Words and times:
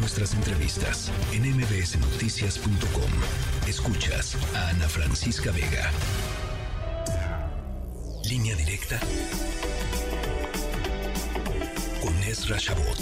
nuestras 0.00 0.32
entrevistas 0.34 1.12
en 1.34 1.42
mbsnoticias.com. 1.42 3.10
Escuchas 3.68 4.34
a 4.56 4.70
Ana 4.70 4.88
Francisca 4.88 5.50
Vega. 5.52 5.90
Línea 8.28 8.56
directa 8.56 8.98
con 12.00 12.14
Ezra 12.22 12.56
Shabot. 12.58 12.98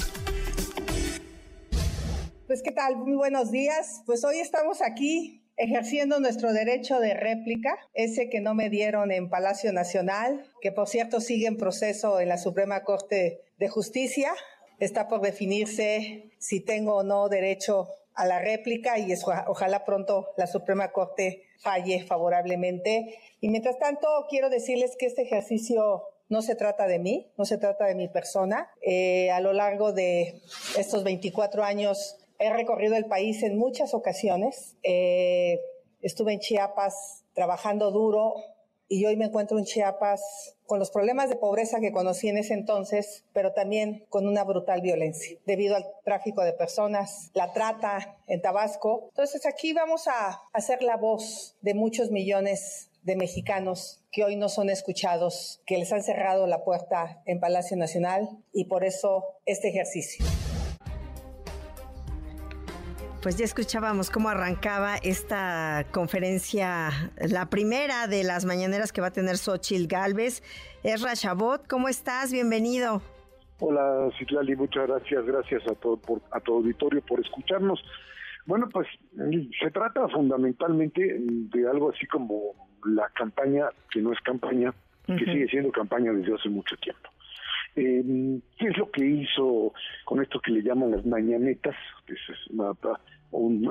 Pues 2.49 2.63
qué 2.63 2.73
tal, 2.73 2.97
muy 2.97 3.15
buenos 3.15 3.53
días. 3.53 4.03
Pues 4.05 4.25
hoy 4.25 4.41
estamos 4.41 4.83
aquí 4.83 5.45
ejerciendo 5.57 6.19
nuestro 6.19 6.53
derecho 6.53 6.99
de 6.99 7.15
réplica, 7.15 7.79
ese 7.95 8.29
que 8.29 8.41
no 8.41 8.55
me 8.55 8.71
dieron 8.71 9.13
en 9.13 9.29
Palacio 9.29 9.73
Nacional, 9.73 10.45
que 10.61 10.73
por 10.73 10.89
cierto 10.89 11.21
sigue 11.21 11.47
en 11.47 11.59
proceso 11.59 12.19
en 12.21 12.29
la 12.29 12.39
Suprema 12.39 12.83
Corte 12.83 13.41
de 13.59 13.69
Justicia. 13.69 14.33
Está 14.79 15.09
por 15.09 15.21
definirse 15.21 16.31
si 16.39 16.61
tengo 16.61 16.97
o 16.97 17.03
no 17.03 17.29
derecho 17.29 17.89
a 18.15 18.27
la 18.27 18.39
réplica 18.39 18.99
y 18.99 19.13
ojalá 19.47 19.85
pronto 19.85 20.31
la 20.37 20.47
Suprema 20.47 20.93
Corte 20.93 21.45
falle 21.61 22.05
favorablemente. 22.05 23.19
Y 23.41 23.49
mientras 23.49 23.79
tanto, 23.79 24.09
quiero 24.29 24.51
decirles 24.51 24.97
que 24.99 25.07
este 25.07 25.23
ejercicio 25.23 26.03
no 26.29 26.43
se 26.43 26.55
trata 26.55 26.87
de 26.87 26.99
mí, 26.99 27.33
no 27.37 27.45
se 27.45 27.59
trata 27.59 27.87
de 27.87 27.95
mi 27.95 28.09
persona. 28.09 28.71
Eh, 28.83 29.31
a 29.31 29.41
lo 29.41 29.53
largo 29.53 29.93
de 29.93 30.43
estos 30.77 31.05
24 31.05 31.65
años 31.65 32.17
He 32.39 32.53
recorrido 32.53 32.95
el 32.95 33.07
país 33.07 33.43
en 33.43 33.59
muchas 33.59 33.95
ocasiones. 33.95 34.77
Eh, 34.85 35.59
estuve 36.03 36.33
en 36.33 36.39
Chiapas 36.39 37.25
trabajando 37.35 37.91
duro 37.91 38.35
y 38.89 39.05
hoy 39.05 39.17
me 39.17 39.27
encuentro 39.27 39.59
en 39.59 39.65
Chiapas 39.65 40.57
con 40.67 40.79
los 40.79 40.91
problemas 40.91 41.29
de 41.29 41.37
pobreza 41.37 41.81
que 41.81 41.93
conocí 41.93 42.29
en 42.29 42.39
ese 42.39 42.55
entonces, 42.55 43.25
pero 43.33 43.53
también 43.53 44.05
con 44.09 44.27
una 44.27 44.45
brutal 44.45 44.81
violencia 44.81 45.39
debido 45.47 45.77
al 45.77 45.87
tráfico 46.05 46.43
de 46.43 46.53
personas, 46.53 47.31
la 47.35 47.53
trata 47.53 48.19
en 48.27 48.41
Tabasco. 48.43 49.07
Entonces 49.11 49.47
aquí 49.47 49.73
vamos 49.73 50.09
a 50.09 50.43
hacer 50.53 50.83
la 50.83 50.97
voz 50.97 51.57
de 51.61 51.75
muchos 51.75 52.11
millones 52.11 52.91
de 53.03 53.17
mexicanos 53.17 54.03
que 54.11 54.25
hoy 54.25 54.37
no 54.37 54.49
son 54.49 54.69
escuchados, 54.71 55.63
que 55.67 55.79
les 55.79 55.93
han 55.93 56.03
cerrado 56.03 56.47
la 56.47 56.65
puerta 56.65 57.23
en 57.25 57.41
Palacio 57.41 57.77
Nacional 57.77 58.29
y 58.53 58.65
por 58.65 58.85
eso 58.85 59.25
este 59.47 59.69
ejercicio. 59.69 60.25
Pues 63.23 63.37
ya 63.37 63.45
escuchábamos 63.45 64.11
cómo 64.11 64.29
arrancaba 64.29 64.97
esta 64.97 65.85
conferencia, 65.91 66.91
la 67.17 67.51
primera 67.51 68.07
de 68.07 68.23
las 68.23 68.45
mañaneras 68.45 68.93
que 68.93 69.01
va 69.01 69.09
a 69.09 69.13
tener 69.13 69.39
Xochil 69.39 69.89
Galvez. 69.89 70.41
Esra 70.85 71.15
Chabot, 71.17 71.67
¿cómo 71.67 71.89
estás? 71.89 72.33
Bienvenido. 72.33 73.03
Hola, 73.59 74.09
Citlali, 74.17 74.55
muchas 74.55 74.87
gracias. 74.87 75.27
Gracias 75.27 75.67
a 75.67 75.75
todo, 75.75 75.97
por, 75.97 76.21
a 76.31 76.39
tu 76.39 76.55
auditorio 76.55 77.03
por 77.03 77.19
escucharnos. 77.19 77.83
Bueno, 78.47 78.69
pues 78.73 78.87
se 79.61 79.71
trata 79.73 80.07
fundamentalmente 80.09 81.17
de 81.19 81.69
algo 81.69 81.91
así 81.91 82.07
como 82.07 82.69
la 82.85 83.09
campaña, 83.17 83.67
que 83.91 84.01
no 84.01 84.13
es 84.13 84.21
campaña, 84.21 84.73
que 85.07 85.25
sigue 85.25 85.49
siendo 85.49 85.73
campaña 85.73 86.13
desde 86.13 86.37
hace 86.37 86.49
mucho 86.49 86.77
tiempo. 86.77 87.11
Eh, 87.77 88.41
¿Qué 88.59 88.67
es 88.67 88.77
lo 88.77 88.91
que 88.91 89.05
hizo 89.05 89.73
con 90.05 90.23
esto 90.23 90.41
que 90.41 90.53
le 90.53 90.63
llaman 90.63 90.91
las 90.91 91.07
mañanetas? 91.07 91.77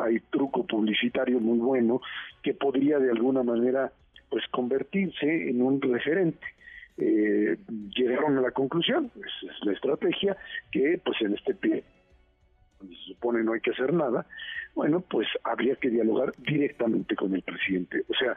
Hay 0.01 0.19
truco 0.29 0.65
publicitario 0.65 1.39
muy 1.39 1.57
bueno 1.57 2.01
que 2.41 2.53
podría 2.53 2.99
de 2.99 3.11
alguna 3.11 3.43
manera 3.43 3.91
pues 4.29 4.45
convertirse 4.51 5.49
en 5.49 5.61
un 5.61 5.81
referente. 5.81 6.45
Eh, 6.97 7.57
llegaron 7.95 8.37
a 8.37 8.41
la 8.41 8.51
conclusión, 8.51 9.11
esa 9.15 9.51
es 9.51 9.65
la 9.65 9.73
estrategia, 9.73 10.37
que 10.71 10.99
pues 11.03 11.21
en 11.21 11.33
este 11.33 11.53
pie 11.53 11.83
se 12.79 13.13
supone 13.13 13.43
no 13.43 13.53
hay 13.53 13.61
que 13.61 13.71
hacer 13.71 13.93
nada, 13.93 14.25
bueno, 14.75 15.01
pues 15.01 15.27
habría 15.43 15.75
que 15.75 15.89
dialogar 15.89 16.33
directamente 16.37 17.15
con 17.15 17.33
el 17.33 17.41
presidente. 17.41 18.03
O 18.09 18.13
sea, 18.13 18.35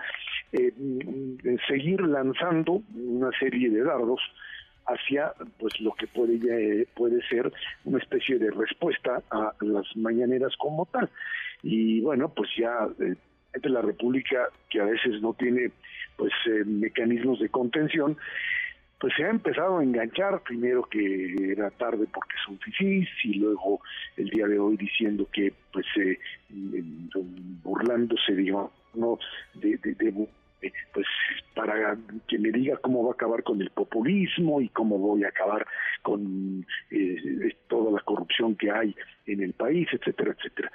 eh, 0.53 0.73
mm, 0.77 1.57
seguir 1.69 2.01
lanzando 2.01 2.83
una 2.95 3.31
serie 3.39 3.71
de 3.71 3.83
dardos 3.83 4.21
hacia 4.93 5.33
pues 5.59 5.81
lo 5.81 5.93
que 5.93 6.07
puede 6.07 6.35
eh, 6.83 6.87
puede 6.95 7.21
ser 7.29 7.53
una 7.85 7.99
especie 7.99 8.39
de 8.39 8.51
respuesta 8.51 9.23
a 9.31 9.55
las 9.61 9.97
mañaneras 9.97 10.55
como 10.57 10.87
tal. 10.87 11.09
Y 11.63 12.01
bueno 12.01 12.29
pues 12.29 12.51
ya 12.57 12.89
eh, 13.01 13.15
la 13.65 13.83
república 13.83 14.49
que 14.69 14.81
a 14.81 14.85
veces 14.85 15.21
no 15.21 15.35
tiene 15.35 15.71
pues 16.17 16.33
eh, 16.47 16.65
mecanismos 16.65 17.41
de 17.41 17.49
contención 17.49 18.17
pues 18.99 19.15
se 19.17 19.25
ha 19.25 19.31
empezado 19.31 19.79
a 19.79 19.83
enganchar. 19.83 20.43
Primero 20.43 20.83
que 20.83 21.53
era 21.53 21.71
tarde 21.71 22.07
porque 22.13 22.37
son 22.45 22.59
fifís 22.59 23.09
y 23.25 23.35
luego 23.35 23.81
el 24.17 24.29
día 24.29 24.47
de 24.47 24.59
hoy 24.59 24.77
diciendo 24.77 25.27
que 25.33 25.55
pues 25.73 25.87
burlándose 27.63 28.35
digamos 28.35 28.73
no 28.95 29.19
de, 29.55 29.79
me 32.41 32.51
diga 32.51 32.77
cómo 32.79 33.05
va 33.05 33.11
a 33.11 33.15
acabar 33.15 33.43
con 33.43 33.61
el 33.61 33.71
populismo 33.71 34.61
y 34.61 34.69
cómo 34.71 34.99
voy 34.99 35.25
a 35.25 35.29
acabar 35.29 35.67
con 36.03 36.67
eh, 36.91 37.55
toda 37.69 37.93
la 37.93 38.01
corrupción 38.01 38.57
que 38.57 38.71
hay 38.71 38.95
en 39.27 39.43
el 39.43 39.53
país, 39.53 39.89
etcétera, 39.93 40.35
etcétera. 40.37 40.71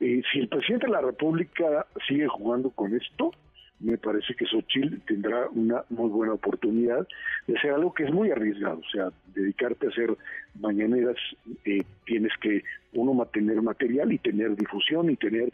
Eh, 0.00 0.22
si 0.32 0.40
el 0.40 0.48
presidente 0.48 0.86
de 0.86 0.92
la 0.92 1.00
República 1.00 1.86
sigue 2.06 2.28
jugando 2.28 2.70
con 2.70 2.94
esto, 2.94 3.32
me 3.80 3.98
parece 3.98 4.34
que 4.34 4.46
Xochitl 4.46 5.00
tendrá 5.06 5.48
una 5.50 5.84
muy 5.90 6.08
buena 6.08 6.34
oportunidad 6.34 7.06
de 7.46 7.58
hacer 7.58 7.72
algo 7.72 7.92
que 7.92 8.04
es 8.04 8.12
muy 8.12 8.30
arriesgado, 8.30 8.78
o 8.78 8.90
sea, 8.90 9.10
dedicarte 9.34 9.86
a 9.86 9.90
hacer 9.90 10.16
mañaneras, 10.58 11.16
eh, 11.64 11.82
tienes 12.06 12.32
que 12.40 12.62
uno 12.94 13.14
mantener 13.14 13.60
material 13.60 14.12
y 14.12 14.18
tener 14.18 14.56
difusión 14.56 15.10
y 15.10 15.16
tener 15.16 15.50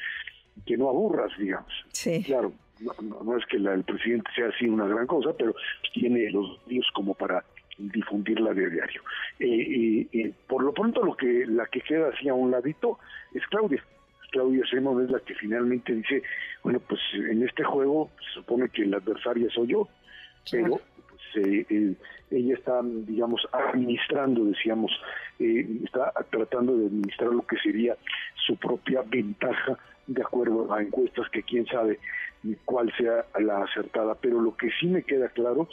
que 0.67 0.77
no 0.77 0.89
aburras, 0.89 1.33
digamos. 1.39 1.73
Sí. 1.93 2.23
Claro, 2.25 2.53
no, 2.81 3.37
es 3.37 3.45
que 3.47 3.57
el 3.57 3.85
presidente 3.85 4.31
sea 4.35 4.49
así 4.49 4.67
una 4.67 4.87
gran 4.87 5.07
cosa, 5.07 5.33
pero 5.37 5.55
tiene 5.93 6.31
los 6.31 6.59
medios 6.67 6.87
como 6.95 7.15
para 7.15 7.45
difundirla 7.79 8.53
de 8.53 8.71
diario. 8.71 9.03
Eh, 9.39 10.07
eh, 10.13 10.33
por 10.49 10.63
lo 10.63 10.73
pronto, 10.73 11.03
lo 11.03 11.17
que 11.17 11.47
la 11.47 11.67
que 11.67 11.81
queda 11.81 12.09
así 12.09 12.29
a 12.29 12.35
un 12.35 12.51
ladito 12.51 12.99
es 13.35 13.47
Claudia. 13.49 13.83
Claudia 14.31 14.65
Sheinbaum 14.65 15.05
es 15.05 15.11
la 15.11 15.21
que 15.21 15.35
finalmente 15.35 15.93
dice, 15.93 16.23
bueno, 16.63 16.81
pues 16.81 17.01
en 17.15 17.43
este 17.43 17.65
juego 17.65 18.11
se 18.19 18.41
supone 18.41 18.69
que 18.69 18.83
el 18.83 18.95
adversario 18.95 19.51
soy 19.51 19.69
yo, 19.69 19.89
pero 20.51 20.81
pues, 21.09 21.47
eh, 21.47 21.95
ella 22.31 22.55
está, 22.55 22.81
digamos, 22.85 23.47
administrando, 23.51 24.45
decíamos, 24.45 24.93
está 25.39 26.13
tratando 26.31 26.77
de 26.77 26.87
administrar 26.87 27.33
lo 27.33 27.43
que 27.43 27.57
sería 27.57 27.97
su 28.47 28.57
propia 28.57 29.03
ventaja 29.03 29.77
de 30.07 30.23
acuerdo 30.23 30.73
a 30.73 30.83
encuestas 30.83 31.29
que 31.31 31.43
quién 31.43 31.67
sabe 31.67 31.99
cuál 32.65 32.93
sea 32.97 33.27
la 33.39 33.65
acertada, 33.65 34.15
pero 34.15 34.41
lo 34.41 34.57
que 34.57 34.71
sí 34.81 34.87
me 34.87 35.03
queda 35.03 35.29
claro 35.29 35.69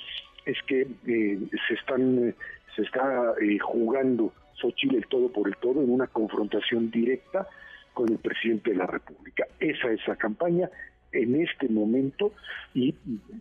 es 0.46 0.58
que 0.68 0.88
eh, 1.08 1.40
se 1.68 1.74
están 1.74 2.36
se 2.76 2.84
está 2.84 3.34
eh, 3.42 3.58
jugando 3.60 4.34
Xochitl 4.54 4.96
el 4.96 5.08
todo 5.08 5.32
por 5.32 5.48
el 5.48 5.56
todo 5.58 5.82
en 5.82 5.90
una 5.90 6.08
confrontación 6.08 6.92
directa 6.92 7.48
con 7.94 8.10
el 8.10 8.20
presidente 8.20 8.72
de 8.72 8.78
la 8.78 8.86
República. 8.86 9.46
Esa 9.60 9.92
es 9.92 10.08
la 10.08 10.16
campaña 10.16 10.70
en 11.12 11.42
este 11.42 11.68
momento 11.70 12.34
y 12.74 12.94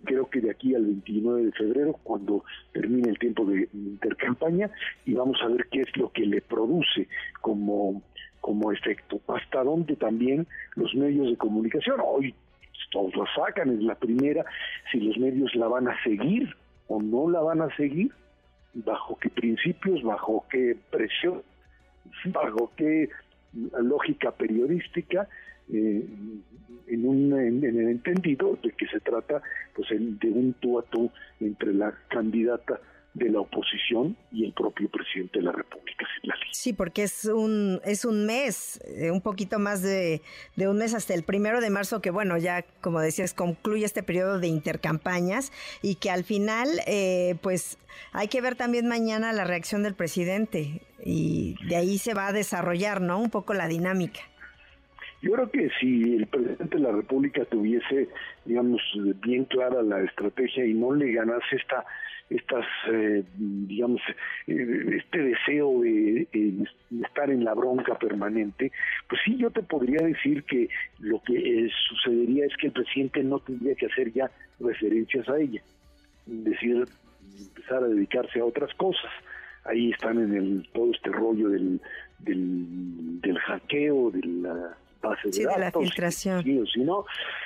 creo 0.04 0.30
que 0.30 0.40
de 0.40 0.50
aquí 0.50 0.74
al 0.74 0.84
29 0.84 1.44
de 1.44 1.52
febrero, 1.52 1.98
cuando 2.02 2.44
termine 2.72 3.10
el 3.10 3.18
tiempo 3.18 3.44
de 3.44 3.68
intercampaña, 3.72 4.70
y 5.04 5.14
vamos 5.14 5.38
a 5.42 5.48
ver 5.48 5.66
qué 5.70 5.82
es 5.82 5.96
lo 5.96 6.10
que 6.12 6.24
le 6.24 6.40
produce 6.40 7.08
como, 7.40 8.02
como 8.40 8.72
efecto, 8.72 9.20
hasta 9.28 9.62
dónde 9.62 9.96
también 9.96 10.46
los 10.74 10.94
medios 10.94 11.30
de 11.30 11.36
comunicación, 11.36 12.00
hoy 12.04 12.34
todos 12.90 13.14
la 13.16 13.24
sacan, 13.34 13.70
es 13.70 13.82
la 13.82 13.94
primera, 13.94 14.44
si 14.90 15.00
los 15.00 15.16
medios 15.18 15.54
la 15.54 15.68
van 15.68 15.88
a 15.88 16.02
seguir 16.02 16.54
o 16.88 17.00
no 17.00 17.28
la 17.28 17.40
van 17.40 17.62
a 17.62 17.74
seguir, 17.76 18.12
bajo 18.74 19.16
qué 19.18 19.30
principios, 19.30 20.02
bajo 20.02 20.44
qué 20.50 20.76
presión, 20.90 21.42
bajo 22.26 22.70
qué 22.76 23.08
lógica 23.80 24.32
periodística, 24.32 25.28
eh, 25.72 26.06
en, 26.86 27.08
un, 27.08 27.32
en, 27.32 27.64
el 27.64 27.88
entendido 27.88 28.56
de 28.62 28.70
que 28.72 28.86
se 28.86 29.00
trata 29.00 29.42
pues 29.74 29.88
de 29.90 30.30
un 30.30 30.54
tú 30.60 30.78
a 30.78 30.82
tú 30.82 31.10
entre 31.40 31.74
la 31.74 31.92
candidata 32.08 32.80
de 33.14 33.30
la 33.30 33.40
oposición 33.40 34.16
y 34.30 34.44
el 34.44 34.52
propio 34.52 34.88
presidente 34.88 35.38
de 35.38 35.46
la 35.46 35.52
República. 35.52 35.85
Sí, 36.56 36.72
porque 36.72 37.02
es 37.02 37.26
un, 37.26 37.80
es 37.84 38.06
un 38.06 38.24
mes, 38.24 38.80
eh, 38.86 39.10
un 39.10 39.20
poquito 39.20 39.58
más 39.58 39.82
de, 39.82 40.22
de, 40.56 40.68
un 40.68 40.78
mes 40.78 40.94
hasta 40.94 41.12
el 41.12 41.22
primero 41.22 41.60
de 41.60 41.68
marzo, 41.68 42.00
que 42.00 42.10
bueno, 42.10 42.38
ya 42.38 42.64
como 42.80 43.00
decías, 43.00 43.34
concluye 43.34 43.84
este 43.84 44.02
periodo 44.02 44.40
de 44.40 44.48
intercampañas 44.48 45.52
y 45.82 45.96
que 45.96 46.10
al 46.10 46.24
final, 46.24 46.68
eh, 46.86 47.36
pues 47.42 47.78
hay 48.12 48.28
que 48.28 48.40
ver 48.40 48.56
también 48.56 48.88
mañana 48.88 49.34
la 49.34 49.44
reacción 49.44 49.82
del 49.82 49.94
presidente 49.94 50.80
y 51.04 51.56
de 51.68 51.76
ahí 51.76 51.98
se 51.98 52.14
va 52.14 52.28
a 52.28 52.32
desarrollar, 52.32 53.02
¿no? 53.02 53.20
Un 53.20 53.30
poco 53.30 53.52
la 53.52 53.68
dinámica. 53.68 54.20
Yo 55.20 55.32
creo 55.32 55.50
que 55.50 55.68
si 55.78 56.16
el 56.16 56.26
presidente 56.26 56.78
de 56.78 56.82
la 56.82 56.92
República 56.92 57.44
tuviese, 57.44 58.08
digamos, 58.46 58.80
bien 59.22 59.44
clara 59.44 59.82
la 59.82 60.00
estrategia 60.00 60.64
y 60.64 60.72
no 60.72 60.94
le 60.94 61.12
ganase 61.12 61.56
esta 61.56 61.84
estas, 62.28 62.64
eh, 62.92 63.22
digamos, 63.36 64.00
eh, 64.46 64.98
este 64.98 65.22
deseo 65.22 65.80
de, 65.80 66.26
estar 67.04 67.30
en 67.30 67.44
la 67.44 67.54
bronca 67.54 67.96
permanente, 67.98 68.72
pues 69.08 69.20
sí, 69.24 69.36
yo 69.36 69.50
te 69.50 69.62
podría 69.62 70.04
decir 70.04 70.42
que 70.44 70.68
lo 70.98 71.22
que 71.22 71.68
sucedería 71.88 72.46
es 72.46 72.56
que 72.56 72.68
el 72.68 72.72
presidente 72.72 73.22
no 73.22 73.38
tendría 73.40 73.74
que 73.74 73.86
hacer 73.86 74.12
ya 74.12 74.30
referencias 74.58 75.28
a 75.28 75.38
ella, 75.38 75.62
decir, 76.26 76.84
empezar 77.38 77.84
a 77.84 77.88
dedicarse 77.88 78.40
a 78.40 78.44
otras 78.44 78.74
cosas. 78.74 79.10
Ahí 79.64 79.90
están 79.90 80.18
en 80.18 80.34
el 80.34 80.68
todo 80.72 80.92
este 80.92 81.10
rollo 81.10 81.48
del, 81.48 81.80
del, 82.18 83.20
del 83.20 83.38
hackeo, 83.38 84.10
de 84.12 84.26
la 84.26 84.76
base 85.02 85.28
de 85.28 85.44
datos. 85.44 85.56
de 85.56 85.60
la 85.60 85.72
filtración. 85.72 86.42
Sí, 86.42 86.80
no. 86.80 87.04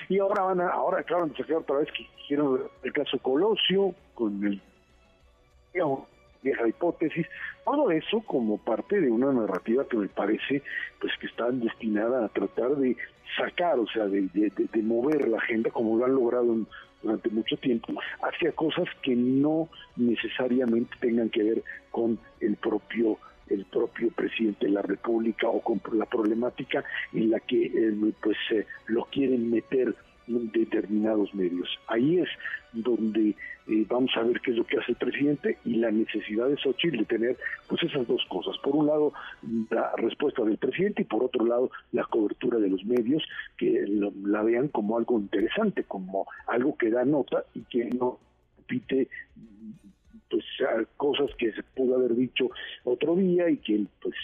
Y 0.08 0.18
ahora 0.18 0.42
van 0.42 0.60
a, 0.60 0.68
ahora 0.68 1.02
claro, 1.02 1.30
otra 1.56 1.76
vez 1.78 1.88
que 1.92 2.06
quieren 2.28 2.46
el 2.82 2.92
caso 2.92 3.18
Colosio, 3.18 3.94
con 4.14 4.44
el 4.46 4.60
vieja 6.42 6.68
hipótesis, 6.68 7.26
todo 7.64 7.90
eso 7.90 8.20
como 8.20 8.58
parte 8.58 9.00
de 9.00 9.10
una 9.10 9.32
narrativa 9.32 9.86
que 9.86 9.96
me 9.96 10.08
parece 10.08 10.62
pues 11.00 11.12
que 11.20 11.26
está 11.26 11.50
destinada 11.50 12.24
a 12.24 12.28
tratar 12.28 12.76
de 12.76 12.96
sacar, 13.36 13.78
o 13.78 13.86
sea, 13.86 14.06
de, 14.06 14.22
de, 14.32 14.82
mover 14.82 15.28
la 15.28 15.38
agenda 15.38 15.70
como 15.70 15.96
lo 15.96 16.04
han 16.04 16.14
logrado 16.14 16.56
durante 17.02 17.28
mucho 17.30 17.56
tiempo, 17.56 17.92
hacia 18.22 18.52
cosas 18.52 18.88
que 19.02 19.14
no 19.14 19.68
necesariamente 19.96 20.94
tengan 21.00 21.30
que 21.30 21.42
ver 21.42 21.62
con 21.90 22.18
el 22.40 22.56
propio 22.56 23.18
el 23.48 23.64
propio 23.64 24.12
presidente 24.12 24.66
de 24.66 24.72
la 24.72 24.82
República 24.82 25.48
o 25.48 25.60
con 25.60 25.80
la 25.98 26.06
problemática 26.06 26.84
en 27.12 27.30
la 27.30 27.40
que 27.40 27.64
eh, 27.64 28.12
pues 28.22 28.36
eh, 28.52 28.64
lo 28.86 29.04
quieren 29.06 29.50
meter 29.50 29.92
determinados 30.26 31.34
medios. 31.34 31.68
Ahí 31.88 32.18
es 32.18 32.28
donde 32.72 33.30
eh, 33.66 33.86
vamos 33.88 34.10
a 34.16 34.22
ver 34.22 34.40
qué 34.40 34.52
es 34.52 34.56
lo 34.56 34.64
que 34.64 34.78
hace 34.78 34.92
el 34.92 34.98
presidente 34.98 35.58
y 35.64 35.76
la 35.76 35.90
necesidad 35.90 36.48
de 36.48 36.56
Xochitl 36.56 36.98
de 36.98 37.04
tener 37.04 37.38
pues 37.68 37.82
esas 37.82 38.06
dos 38.06 38.24
cosas. 38.28 38.56
Por 38.58 38.76
un 38.76 38.86
lado, 38.86 39.12
la 39.70 39.92
respuesta 39.96 40.42
del 40.44 40.58
presidente 40.58 41.02
y 41.02 41.04
por 41.04 41.24
otro 41.24 41.44
lado, 41.44 41.70
la 41.92 42.04
cobertura 42.04 42.58
de 42.58 42.68
los 42.68 42.84
medios 42.84 43.22
que 43.56 43.84
la 44.24 44.42
vean 44.42 44.68
como 44.68 44.96
algo 44.96 45.18
interesante, 45.18 45.84
como 45.84 46.26
algo 46.46 46.76
que 46.76 46.90
da 46.90 47.04
nota 47.04 47.44
y 47.54 47.60
que 47.62 47.90
no 47.90 48.18
repite 48.58 49.08
cosas 50.96 51.30
que 51.38 51.52
se 51.52 51.62
pudo 51.62 51.96
haber 51.96 52.14
dicho 52.14 52.50
otro 52.84 53.16
día 53.16 53.48
y 53.48 53.56
que 53.58 53.84
pues 54.02 54.14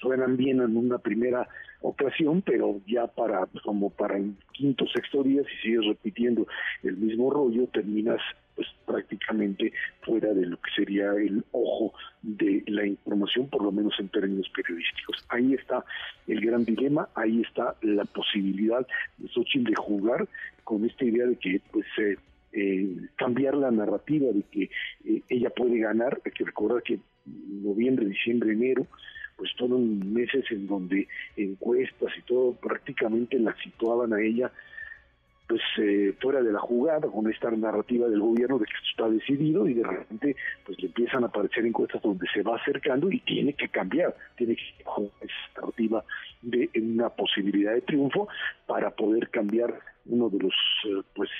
suenan 0.00 0.36
bien 0.36 0.60
en 0.60 0.76
una 0.76 0.98
primera 0.98 1.48
ocasión, 1.80 2.42
pero 2.42 2.80
ya 2.86 3.06
para 3.06 3.46
como 3.64 3.90
para 3.90 4.16
el 4.16 4.34
quinto 4.52 4.86
sexto 4.88 5.22
día 5.22 5.42
si 5.44 5.68
sigues 5.68 5.86
repitiendo 5.86 6.46
el 6.82 6.96
mismo 6.96 7.30
rollo 7.30 7.66
terminas 7.68 8.20
pues 8.56 8.66
prácticamente 8.86 9.72
fuera 10.00 10.34
de 10.34 10.46
lo 10.46 10.56
que 10.56 10.70
sería 10.74 11.12
el 11.12 11.44
ojo 11.52 11.92
de 12.22 12.64
la 12.66 12.84
información, 12.84 13.48
por 13.48 13.62
lo 13.62 13.70
menos 13.70 13.94
en 14.00 14.08
términos 14.08 14.48
periodísticos. 14.48 15.24
Ahí 15.28 15.54
está 15.54 15.84
el 16.26 16.40
gran 16.40 16.64
dilema, 16.64 17.08
ahí 17.14 17.42
está 17.42 17.76
la 17.82 18.04
posibilidad 18.04 18.84
de 19.18 19.28
Xochitl 19.28 19.70
de 19.70 19.76
jugar 19.76 20.26
con 20.64 20.84
esta 20.84 21.04
idea 21.04 21.26
de 21.26 21.36
que 21.36 21.60
pues 21.70 21.86
eh, 21.98 22.16
eh, 22.58 23.08
cambiar 23.16 23.54
la 23.54 23.70
narrativa 23.70 24.32
de 24.32 24.42
que 24.50 24.70
eh, 25.04 25.22
ella 25.28 25.50
puede 25.50 25.78
ganar. 25.78 26.20
Hay 26.24 26.32
que 26.32 26.44
recordar 26.44 26.82
que 26.82 26.98
noviembre, 27.26 28.06
diciembre, 28.06 28.52
enero, 28.52 28.86
pues 29.36 29.52
fueron 29.56 30.12
meses 30.12 30.44
en 30.50 30.66
donde 30.66 31.06
encuestas 31.36 32.12
y 32.18 32.22
todo 32.22 32.54
prácticamente 32.54 33.38
la 33.38 33.54
situaban 33.62 34.12
a 34.12 34.20
ella 34.20 34.50
pues 35.48 35.62
eh, 35.78 36.14
fuera 36.20 36.42
de 36.42 36.52
la 36.52 36.60
jugada 36.60 37.08
con 37.08 37.30
esta 37.30 37.50
narrativa 37.50 38.06
del 38.06 38.20
gobierno 38.20 38.58
de 38.58 38.66
que 38.66 38.72
esto 38.72 38.88
está 38.90 39.08
decidido 39.08 39.66
y 39.66 39.72
de 39.72 39.82
repente 39.82 40.36
pues 40.66 40.78
le 40.78 40.88
empiezan 40.88 41.24
a 41.24 41.28
aparecer 41.28 41.64
encuestas 41.64 42.02
donde 42.02 42.26
se 42.34 42.42
va 42.42 42.56
acercando 42.56 43.10
y 43.10 43.20
tiene 43.20 43.54
que 43.54 43.68
cambiar, 43.68 44.14
tiene 44.36 44.56
que 44.56 44.62
esa 45.22 45.60
narrativa 45.60 46.04
de 46.42 46.68
una 46.76 47.08
posibilidad 47.08 47.72
de 47.72 47.80
triunfo 47.80 48.28
para 48.66 48.90
poder 48.90 49.30
cambiar 49.30 49.72
uno 50.04 50.28
de 50.28 50.38
los 50.38 50.54
pues 51.14 51.30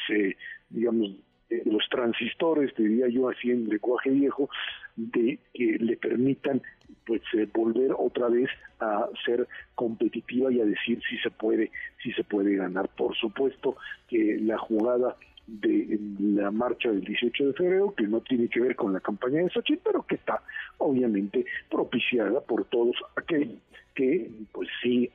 digamos, 0.71 1.11
de 1.49 1.63
los 1.65 1.89
transistores, 1.89 2.75
diría 2.77 3.09
yo 3.09 3.29
así 3.29 3.51
en 3.51 3.69
lenguaje 3.69 4.11
viejo, 4.11 4.51
de 4.97 5.39
que 5.55 5.79
le 5.79 5.97
permitan 5.97 6.61
pues 7.07 7.23
eh, 7.35 7.49
volver 7.53 7.93
otra 7.97 8.29
vez 8.29 8.51
a 8.81 9.09
ser 9.25 9.47
competitiva 9.75 10.53
y 10.53 10.61
a 10.61 10.65
decir 10.65 11.01
si 11.09 11.17
se 11.19 11.31
puede, 11.31 11.71
si 12.03 12.13
se 12.13 12.25
puede 12.25 12.57
ganar. 12.57 12.89
Por 12.89 13.17
supuesto 13.17 13.77
que 14.09 14.39
la 14.41 14.59
jugada 14.59 15.17
de 15.49 15.99
la 16.21 16.51
marcha 16.51 16.91
del 16.91 17.01
18 17.01 17.49
de 17.49 17.53
febrero, 17.55 17.95
que 17.95 18.07
no 18.07 18.21
tiene 18.21 18.49
que 18.49 18.61
ver 18.61 18.77
con 18.77 18.93
la 18.93 19.01
campaña 19.01 19.43
de 19.43 19.51
Sochi, 19.51 19.77
pero 19.77 20.03
que 20.03 20.17
está 20.17 20.43
obviamente 20.77 21.45
propiciada 21.71 22.41
por 22.41 22.65
todos 22.67 22.97
aquellos 23.17 23.57
que 23.95 24.31
pues 24.53 24.69
sí 24.83 25.11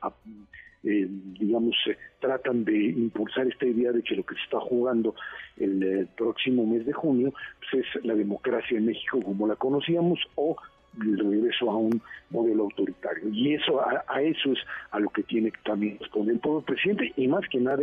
eh, 0.82 1.06
digamos, 1.08 1.74
eh, 1.86 1.96
tratan 2.20 2.64
de 2.64 2.76
impulsar 2.76 3.46
esta 3.46 3.64
idea 3.64 3.90
de 3.90 4.02
que 4.02 4.16
lo 4.16 4.22
que 4.24 4.34
se 4.34 4.42
está 4.42 4.60
jugando 4.60 5.14
el, 5.56 5.82
eh, 5.82 6.06
próximo 6.14 6.66
mes 6.66 6.84
de 6.84 6.92
junio 6.92 7.32
pues 7.58 7.86
es 7.86 8.04
la 8.04 8.14
democracia 8.14 8.76
en 8.76 8.86
México 8.86 9.22
como 9.22 9.46
la 9.46 9.56
conocíamos 9.56 10.18
o 10.34 10.56
el 11.00 11.18
regreso 11.18 11.70
a 11.70 11.76
un 11.76 12.02
modelo 12.28 12.64
autoritario. 12.64 13.30
Y 13.30 13.54
eso 13.54 13.80
a, 13.80 14.20
eso 14.20 14.52
es 14.52 14.58
a 14.90 15.00
lo 15.00 15.08
que 15.08 15.22
tiene 15.22 15.50
que 15.50 15.60
también 15.64 15.98
responder 15.98 16.38
el 16.44 16.62
presidente 16.64 17.12
y 17.16 17.28
más 17.28 17.48
que 17.48 17.60
nada 17.60 17.82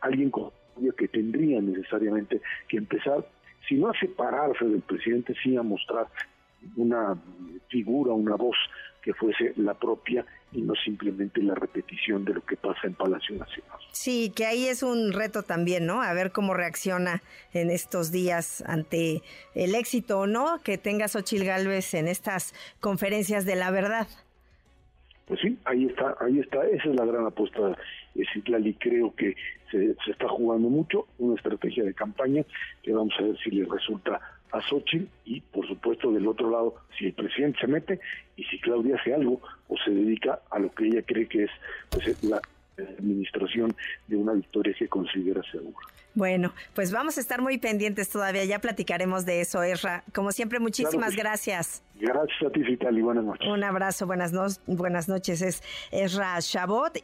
alguien 0.00 0.30
con 0.30 0.50
que 0.96 1.08
tendría 1.08 1.60
necesariamente 1.60 2.40
que 2.68 2.76
empezar, 2.76 3.26
si 3.68 3.76
no 3.76 3.88
a 3.88 3.98
separarse 3.98 4.64
del 4.64 4.82
presidente, 4.82 5.34
sí 5.42 5.56
a 5.56 5.62
mostrar 5.62 6.06
una 6.76 7.16
figura, 7.68 8.12
una 8.12 8.36
voz 8.36 8.56
que 9.02 9.14
fuese 9.14 9.52
la 9.56 9.74
propia 9.74 10.24
y 10.52 10.62
no 10.62 10.74
simplemente 10.74 11.42
la 11.42 11.54
repetición 11.54 12.24
de 12.24 12.34
lo 12.34 12.44
que 12.44 12.56
pasa 12.56 12.80
en 12.84 12.94
Palacio 12.94 13.36
Nacional. 13.36 13.78
Sí, 13.92 14.32
que 14.34 14.46
ahí 14.46 14.66
es 14.66 14.82
un 14.82 15.12
reto 15.12 15.42
también, 15.42 15.86
¿no? 15.86 16.02
A 16.02 16.12
ver 16.14 16.32
cómo 16.32 16.54
reacciona 16.54 17.22
en 17.52 17.70
estos 17.70 18.10
días 18.10 18.62
ante 18.66 19.22
el 19.54 19.74
éxito 19.74 20.20
o 20.20 20.26
no 20.26 20.60
que 20.62 20.78
tenga 20.78 21.08
Xochil 21.08 21.44
Gálvez 21.44 21.94
en 21.94 22.08
estas 22.08 22.54
conferencias 22.80 23.44
de 23.44 23.56
la 23.56 23.70
verdad. 23.70 24.08
Pues 25.26 25.40
sí, 25.40 25.58
ahí 25.64 25.84
está, 25.84 26.16
ahí 26.20 26.40
está, 26.40 26.66
esa 26.66 26.88
es 26.88 26.96
la 26.96 27.04
gran 27.04 27.26
apuesta 27.26 27.76
Citlali, 28.32 28.74
creo 28.74 29.14
que 29.14 29.34
se, 29.70 29.94
se 30.04 30.10
está 30.10 30.28
jugando 30.28 30.68
mucho, 30.68 31.06
una 31.18 31.36
estrategia 31.36 31.84
de 31.84 31.94
campaña 31.94 32.44
que 32.82 32.92
vamos 32.92 33.14
a 33.18 33.22
ver 33.22 33.38
si 33.38 33.50
le 33.50 33.64
resulta 33.64 34.20
a 34.52 34.60
Xochitl 34.62 35.06
y, 35.24 35.40
por 35.40 35.66
supuesto, 35.66 36.10
del 36.12 36.26
otro 36.26 36.50
lado, 36.50 36.74
si 36.98 37.06
el 37.06 37.12
presidente 37.12 37.58
se 37.60 37.66
mete 37.66 38.00
y 38.36 38.44
si 38.44 38.58
Claudia 38.60 38.96
hace 38.96 39.14
algo 39.14 39.40
o 39.68 39.76
se 39.84 39.90
dedica 39.90 40.40
a 40.50 40.58
lo 40.58 40.72
que 40.72 40.86
ella 40.86 41.02
cree 41.02 41.26
que 41.26 41.44
es 41.44 41.50
pues, 41.90 42.22
la 42.24 42.40
administración 42.98 43.74
de 44.06 44.16
una 44.16 44.32
victoria 44.32 44.74
que 44.78 44.88
considera 44.88 45.42
segura. 45.50 45.86
Bueno, 46.14 46.52
pues 46.74 46.90
vamos 46.90 47.16
a 47.18 47.20
estar 47.20 47.40
muy 47.40 47.58
pendientes 47.58 48.08
todavía, 48.08 48.44
ya 48.44 48.60
platicaremos 48.60 49.24
de 49.24 49.40
eso, 49.40 49.62
Erra. 49.62 50.02
Como 50.12 50.32
siempre, 50.32 50.58
muchísimas 50.58 51.14
gracias. 51.14 51.82
Gracias 52.00 52.42
a 52.44 52.50
ti, 52.50 52.60
y 52.60 53.02
buenas 53.02 53.24
noches. 53.24 53.48
Un 53.48 53.62
abrazo, 53.62 54.06
buenas, 54.06 54.32
no 54.32 54.46
buenas 54.66 55.08
noches. 55.08 55.42
Es 55.42 55.62
Erra 55.92 56.40
Chabot. 56.40 56.98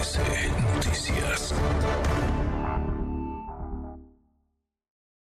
Noticias. 0.00 1.52